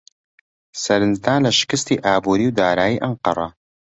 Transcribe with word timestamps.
سەرنجدان 0.83 1.39
لە 1.45 1.51
شکستی 1.59 2.01
ئابووری 2.05 2.47
و 2.49 2.55
دارایی 2.59 3.01
ئەنقەرە 3.03 3.47